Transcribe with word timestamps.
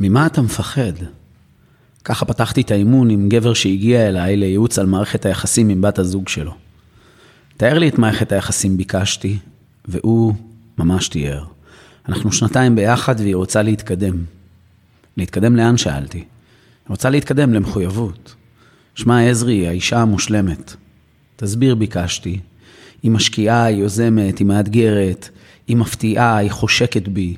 ממה 0.00 0.26
אתה 0.26 0.42
מפחד? 0.42 0.92
ככה 2.04 2.24
פתחתי 2.24 2.60
את 2.60 2.70
האימון 2.70 3.10
עם 3.10 3.28
גבר 3.28 3.54
שהגיע 3.54 4.08
אליי 4.08 4.36
לייעוץ 4.36 4.78
על 4.78 4.86
מערכת 4.86 5.26
היחסים 5.26 5.68
עם 5.68 5.80
בת 5.80 5.98
הזוג 5.98 6.28
שלו. 6.28 6.54
תאר 7.56 7.78
לי 7.78 7.88
את 7.88 7.98
מערכת 7.98 8.32
היחסים 8.32 8.76
ביקשתי, 8.76 9.38
והוא 9.88 10.34
ממש 10.78 11.08
תיאר. 11.08 11.44
אנחנו 12.08 12.32
שנתיים 12.32 12.76
ביחד 12.76 13.20
והיא 13.20 13.36
רוצה 13.36 13.62
להתקדם. 13.62 14.24
להתקדם 15.16 15.56
לאן 15.56 15.76
שאלתי? 15.76 16.18
היא 16.18 16.26
רוצה 16.88 17.10
להתקדם 17.10 17.54
למחויבות. 17.54 18.34
שמע, 18.94 19.30
עזרי 19.30 19.68
האישה 19.68 20.00
המושלמת. 20.00 20.74
תסביר 21.36 21.74
ביקשתי. 21.74 22.40
היא 23.02 23.10
משקיעה, 23.10 23.64
היא 23.64 23.76
יוזמת, 23.76 24.38
היא 24.38 24.46
מאתגרת, 24.46 25.28
היא 25.68 25.76
מפתיעה, 25.76 26.36
היא 26.36 26.50
חושקת 26.50 27.08
בי. 27.08 27.36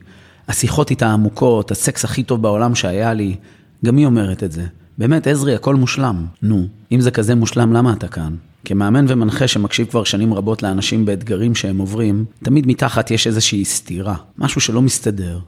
השיחות 0.48 0.90
איתה 0.90 1.12
עמוקות, 1.12 1.70
הסקס 1.70 2.04
הכי 2.04 2.22
טוב 2.22 2.42
בעולם 2.42 2.74
שהיה 2.74 3.14
לי. 3.14 3.36
גם 3.84 3.96
היא 3.96 4.06
אומרת 4.06 4.42
את 4.42 4.52
זה. 4.52 4.66
באמת, 4.98 5.26
עזרי, 5.26 5.54
הכל 5.54 5.74
מושלם. 5.74 6.26
נו, 6.42 6.66
אם 6.92 7.00
זה 7.00 7.10
כזה 7.10 7.34
מושלם, 7.34 7.72
למה 7.72 7.92
אתה 7.92 8.08
כאן? 8.08 8.34
כמאמן 8.64 9.04
ומנחה 9.08 9.48
שמקשיב 9.48 9.86
כבר 9.86 10.04
שנים 10.04 10.34
רבות 10.34 10.62
לאנשים 10.62 11.04
באתגרים 11.04 11.54
שהם 11.54 11.78
עוברים, 11.78 12.24
תמיד 12.42 12.66
מתחת 12.66 13.10
יש 13.10 13.26
איזושהי 13.26 13.64
סתירה, 13.64 14.16
משהו 14.38 14.60
שלא 14.60 14.82
מסתדר, 14.82 15.38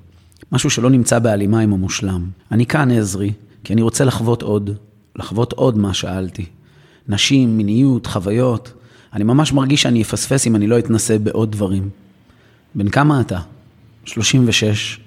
משהו 0.52 0.70
שלא 0.70 0.90
נמצא 0.90 1.18
בהלימה 1.18 1.60
עם 1.60 1.72
המושלם. 1.72 2.26
אני 2.52 2.66
כאן, 2.66 2.90
עזרי, 2.90 3.32
כי 3.64 3.72
אני 3.72 3.82
רוצה 3.82 4.04
לחוות 4.04 4.42
עוד, 4.42 4.70
לחוות 5.16 5.52
עוד 5.52 5.78
מה 5.78 5.94
שאלתי. 5.94 6.46
נשים, 7.08 7.56
מיניות, 7.56 8.06
חוויות. 8.06 8.72
אני 9.12 9.24
ממש 9.24 9.52
מרגיש 9.52 9.82
שאני 9.82 10.02
אפספס 10.02 10.46
אם 10.46 10.56
אני 10.56 10.66
לא 10.66 10.78
אתנסה 10.78 11.18
בעוד 11.18 11.52
דברים. 11.52 11.88
בן 12.74 12.88
כמה 12.88 13.20
אתה? 13.20 13.38
36. 14.08 15.00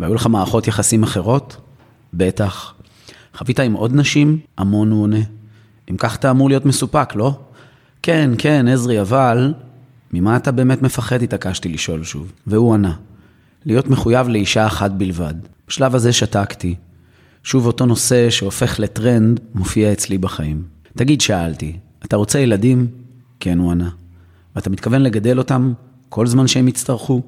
והיו 0.00 0.14
לך 0.14 0.26
מערכות 0.26 0.68
יחסים 0.68 1.02
אחרות? 1.02 1.56
בטח. 2.14 2.74
חווית 3.34 3.60
עם 3.60 3.72
עוד 3.72 3.94
נשים? 3.94 4.38
המון 4.58 4.90
הוא 4.90 5.02
עונה. 5.02 5.20
אם 5.90 5.96
כך 5.96 6.16
אתה 6.16 6.30
אמור 6.30 6.48
להיות 6.48 6.66
מסופק, 6.66 7.14
לא? 7.14 7.38
כן, 8.02 8.30
כן, 8.38 8.68
עזרי, 8.68 9.00
אבל... 9.00 9.54
ממה 10.12 10.36
אתה 10.36 10.52
באמת 10.52 10.82
מפחד? 10.82 11.22
התעקשתי 11.22 11.68
לשאול 11.68 12.04
שוב. 12.04 12.32
והוא 12.46 12.74
ענה. 12.74 12.94
להיות 13.64 13.88
מחויב 13.88 14.28
לאישה 14.28 14.66
אחת 14.66 14.90
בלבד. 14.90 15.34
בשלב 15.68 15.94
הזה 15.94 16.12
שתקתי. 16.12 16.74
שוב 17.42 17.66
אותו 17.66 17.86
נושא 17.86 18.30
שהופך 18.30 18.80
לטרנד 18.80 19.40
מופיע 19.54 19.92
אצלי 19.92 20.18
בחיים. 20.18 20.62
תגיד, 20.96 21.20
שאלתי, 21.20 21.76
אתה 22.04 22.16
רוצה 22.16 22.38
ילדים? 22.38 22.86
כן, 23.40 23.58
הוא 23.58 23.70
ענה. 23.70 23.90
ואתה 24.56 24.70
מתכוון 24.70 25.02
לגדל 25.02 25.38
אותם 25.38 25.72
כל 26.08 26.26
זמן 26.26 26.46
שהם 26.46 26.68
יצטרכו? 26.68 27.22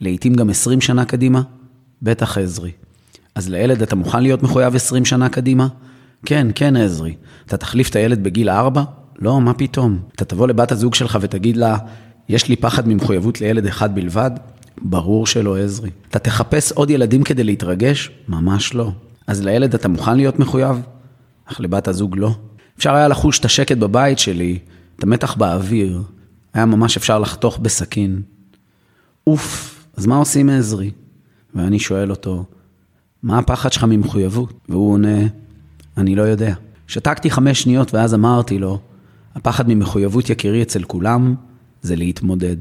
לעתים 0.00 0.34
גם 0.34 0.50
20 0.50 0.80
שנה 0.80 1.04
קדימה? 1.04 1.42
בטח, 2.02 2.38
עזרי. 2.38 2.70
אז 3.34 3.48
לילד 3.48 3.82
אתה 3.82 3.96
מוכן 3.96 4.22
להיות 4.22 4.42
מחויב 4.42 4.74
20 4.74 5.04
שנה 5.04 5.28
קדימה? 5.28 5.68
כן, 6.26 6.46
כן, 6.54 6.76
עזרי. 6.76 7.14
אתה 7.46 7.56
תחליף 7.56 7.90
את 7.90 7.96
הילד 7.96 8.22
בגיל 8.22 8.48
4? 8.48 8.82
לא, 9.18 9.40
מה 9.40 9.54
פתאום. 9.54 9.98
אתה 10.14 10.24
תבוא 10.24 10.48
לבת 10.48 10.72
הזוג 10.72 10.94
שלך 10.94 11.18
ותגיד 11.20 11.56
לה, 11.56 11.78
יש 12.28 12.48
לי 12.48 12.56
פחד 12.56 12.88
ממחויבות 12.88 13.40
לילד 13.40 13.66
אחד 13.66 13.94
בלבד? 13.94 14.30
ברור 14.82 15.26
שלא, 15.26 15.58
עזרי. 15.58 15.90
אתה 16.10 16.18
תחפש 16.18 16.72
עוד 16.72 16.90
ילדים 16.90 17.22
כדי 17.22 17.44
להתרגש? 17.44 18.10
ממש 18.28 18.74
לא. 18.74 18.92
אז 19.26 19.44
לילד 19.44 19.74
אתה 19.74 19.88
מוכן 19.88 20.16
להיות 20.16 20.38
מחויב? 20.38 20.80
אך 21.44 21.60
לבת 21.60 21.88
הזוג 21.88 22.16
לא. 22.18 22.34
אפשר 22.78 22.94
היה 22.94 23.08
לחוש 23.08 23.38
את 23.38 23.44
השקט 23.44 23.76
בבית 23.76 24.18
שלי, 24.18 24.58
את 24.96 25.02
המתח 25.02 25.34
באוויר. 25.34 26.02
היה 26.54 26.64
ממש 26.64 26.96
אפשר 26.96 27.18
לחתוך 27.18 27.58
בסכין. 27.58 28.22
אוף, 29.26 29.77
אז 29.98 30.06
מה 30.06 30.16
עושים 30.16 30.48
עזרי? 30.48 30.90
ואני 31.54 31.78
שואל 31.78 32.10
אותו, 32.10 32.44
מה 33.22 33.38
הפחד 33.38 33.72
שלך 33.72 33.84
ממחויבות? 33.84 34.52
והוא 34.68 34.92
עונה, 34.92 35.18
אני 35.96 36.14
לא 36.14 36.22
יודע. 36.22 36.54
שתקתי 36.86 37.30
חמש 37.30 37.62
שניות 37.62 37.94
ואז 37.94 38.14
אמרתי 38.14 38.58
לו, 38.58 38.78
הפחד 39.34 39.68
ממחויבות 39.68 40.30
יקירי 40.30 40.62
אצל 40.62 40.82
כולם 40.82 41.34
זה 41.82 41.96
להתמודד. 41.96 42.56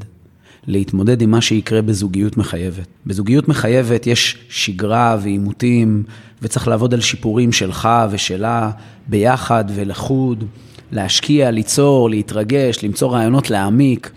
להתמודד 0.68 1.22
עם 1.22 1.32
מה 1.32 1.42
שיקרה 1.42 1.82
בזוגיות 1.82 2.38
מחייבת. 2.38 2.88
בזוגיות 3.06 3.48
מחייבת 3.48 4.08
יש 4.08 4.38
שגרה 4.50 5.18
ועימותים, 5.22 6.04
וצריך 6.42 6.68
לעבוד 6.68 6.94
על 6.94 7.02
שיפורים 7.02 7.52
שלך 7.52 7.90
ושלה 8.12 8.72
ביחד 9.08 9.66
ולחוד, 9.76 10.44
להשקיע, 10.92 11.52
ליצור, 11.52 12.10
להתרגש, 12.10 12.84
למצוא 12.84 13.12
רעיונות 13.12 13.50
להעמיק, 13.50 14.12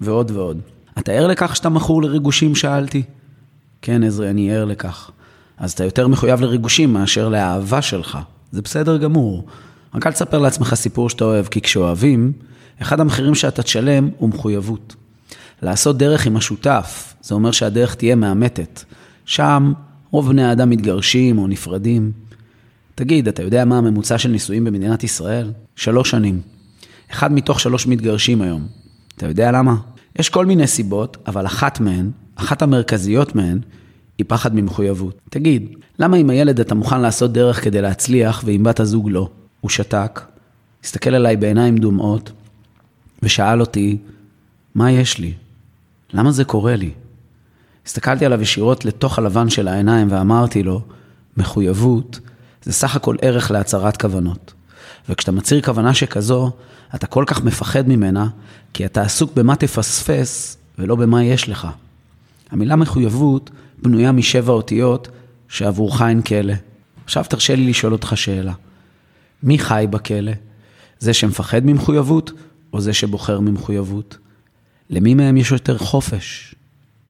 ועוד 0.00 0.30
ועוד. 0.30 0.60
אתה 0.98 1.12
ער 1.12 1.26
לכך 1.26 1.56
שאתה 1.56 1.68
מכור 1.68 2.02
לריגושים? 2.02 2.54
שאלתי. 2.54 3.02
כן, 3.82 4.02
עזרי, 4.02 4.30
אני 4.30 4.52
ער 4.54 4.64
לכך. 4.64 5.10
אז 5.58 5.72
אתה 5.72 5.84
יותר 5.84 6.08
מחויב 6.08 6.40
לריגושים 6.40 6.92
מאשר 6.92 7.28
לאהבה 7.28 7.82
שלך. 7.82 8.18
זה 8.52 8.62
בסדר 8.62 8.96
גמור. 8.96 9.46
רק 9.94 10.06
אל 10.06 10.12
תספר 10.12 10.38
לעצמך 10.38 10.74
סיפור 10.74 11.10
שאתה 11.10 11.24
אוהב, 11.24 11.46
כי 11.46 11.60
כשאוהבים, 11.60 12.32
אחד 12.82 13.00
המחירים 13.00 13.34
שאתה 13.34 13.62
תשלם 13.62 14.08
הוא 14.16 14.28
מחויבות. 14.28 14.96
לעשות 15.62 15.98
דרך 15.98 16.26
עם 16.26 16.36
השותף, 16.36 17.14
זה 17.22 17.34
אומר 17.34 17.50
שהדרך 17.50 17.94
תהיה 17.94 18.14
מאמתת. 18.14 18.84
שם 19.24 19.72
רוב 20.10 20.28
בני 20.28 20.44
האדם 20.44 20.70
מתגרשים 20.70 21.38
או 21.38 21.46
נפרדים. 21.46 22.12
תגיד, 22.94 23.28
אתה 23.28 23.42
יודע 23.42 23.64
מה 23.64 23.78
הממוצע 23.78 24.18
של 24.18 24.28
נישואים 24.28 24.64
במדינת 24.64 25.04
ישראל? 25.04 25.52
שלוש 25.76 26.10
שנים. 26.10 26.40
אחד 27.12 27.32
מתוך 27.32 27.60
שלוש 27.60 27.86
מתגרשים 27.86 28.42
היום. 28.42 28.66
אתה 29.16 29.26
יודע 29.26 29.52
למה? 29.52 29.74
יש 30.18 30.28
כל 30.28 30.46
מיני 30.46 30.66
סיבות, 30.66 31.16
אבל 31.26 31.46
אחת 31.46 31.80
מהן, 31.80 32.10
אחת 32.34 32.62
המרכזיות 32.62 33.34
מהן, 33.34 33.58
היא 34.18 34.24
פחד 34.28 34.54
ממחויבות. 34.54 35.20
תגיד, 35.30 35.76
למה 35.98 36.16
עם 36.16 36.30
הילד 36.30 36.60
אתה 36.60 36.74
מוכן 36.74 37.00
לעשות 37.00 37.32
דרך 37.32 37.64
כדי 37.64 37.82
להצליח 37.82 38.42
ועם 38.46 38.62
בת 38.62 38.80
הזוג 38.80 39.10
לא? 39.10 39.28
הוא 39.60 39.70
שתק, 39.70 40.20
הסתכל 40.84 41.14
עליי 41.14 41.36
בעיניים 41.36 41.78
דומעות, 41.78 42.32
ושאל 43.22 43.60
אותי, 43.60 43.98
מה 44.74 44.90
יש 44.92 45.18
לי? 45.18 45.32
למה 46.12 46.32
זה 46.32 46.44
קורה 46.44 46.76
לי? 46.76 46.90
הסתכלתי 47.86 48.26
עליו 48.26 48.42
ישירות 48.42 48.84
לתוך 48.84 49.18
הלבן 49.18 49.50
של 49.50 49.68
העיניים 49.68 50.08
ואמרתי 50.10 50.62
לו, 50.62 50.80
מחויבות 51.36 52.20
זה 52.62 52.72
סך 52.72 52.96
הכל 52.96 53.16
ערך 53.22 53.50
להצהרת 53.50 53.96
כוונות. 53.96 54.52
וכשאתה 55.08 55.32
מצהיר 55.32 55.62
כוונה 55.62 55.94
שכזו, 55.94 56.52
אתה 56.94 57.06
כל 57.06 57.24
כך 57.26 57.44
מפחד 57.44 57.88
ממנה, 57.88 58.28
כי 58.72 58.86
אתה 58.86 59.02
עסוק 59.02 59.32
במה 59.34 59.56
תפספס 59.56 60.56
ולא 60.78 60.96
במה 60.96 61.24
יש 61.24 61.48
לך. 61.48 61.68
המילה 62.50 62.76
מחויבות 62.76 63.50
בנויה 63.82 64.12
משבע 64.12 64.52
אותיות 64.52 65.08
שעבורך 65.48 66.02
אין 66.02 66.22
כלא. 66.22 66.54
עכשיו 67.04 67.24
תרשה 67.28 67.54
לי 67.54 67.70
לשאול 67.70 67.92
אותך 67.92 68.12
שאלה. 68.14 68.52
מי 69.42 69.58
חי 69.58 69.86
בכלא? 69.90 70.32
זה 70.98 71.14
שמפחד 71.14 71.60
ממחויבות 71.64 72.32
או 72.72 72.80
זה 72.80 72.92
שבוחר 72.92 73.40
ממחויבות? 73.40 74.18
למי 74.90 75.14
מהם 75.14 75.36
יש 75.36 75.52
יותר 75.52 75.78
חופש? 75.78 76.54